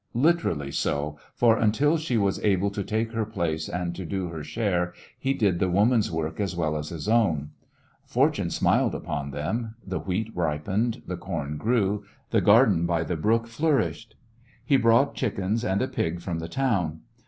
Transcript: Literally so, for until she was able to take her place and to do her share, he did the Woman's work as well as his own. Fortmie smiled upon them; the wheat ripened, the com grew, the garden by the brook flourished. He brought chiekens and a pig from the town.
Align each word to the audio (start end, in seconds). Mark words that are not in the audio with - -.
Literally 0.15 0.71
so, 0.71 1.19
for 1.35 1.59
until 1.59 1.95
she 1.95 2.17
was 2.17 2.39
able 2.43 2.71
to 2.71 2.83
take 2.83 3.11
her 3.11 3.23
place 3.23 3.69
and 3.69 3.93
to 3.93 4.03
do 4.03 4.29
her 4.29 4.43
share, 4.43 4.95
he 5.19 5.31
did 5.35 5.59
the 5.59 5.69
Woman's 5.69 6.09
work 6.11 6.39
as 6.39 6.55
well 6.55 6.75
as 6.75 6.89
his 6.89 7.07
own. 7.07 7.51
Fortmie 8.09 8.51
smiled 8.51 8.95
upon 8.95 9.29
them; 9.29 9.75
the 9.85 9.99
wheat 9.99 10.31
ripened, 10.35 11.03
the 11.05 11.17
com 11.17 11.55
grew, 11.57 12.03
the 12.31 12.41
garden 12.41 12.87
by 12.87 13.03
the 13.03 13.15
brook 13.15 13.45
flourished. 13.45 14.15
He 14.65 14.75
brought 14.75 15.13
chiekens 15.13 15.63
and 15.63 15.83
a 15.83 15.87
pig 15.87 16.19
from 16.19 16.39
the 16.39 16.49
town. 16.49 17.01